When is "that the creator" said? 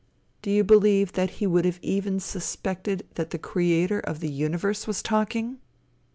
3.13-3.99